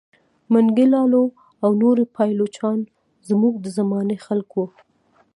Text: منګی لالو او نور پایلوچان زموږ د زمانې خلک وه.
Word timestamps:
منګی 0.51 0.85
لالو 0.93 1.23
او 1.63 1.71
نور 1.81 1.97
پایلوچان 2.15 2.79
زموږ 3.29 3.53
د 3.59 3.65
زمانې 3.77 4.17
خلک 4.25 4.49
وه. 4.57 4.67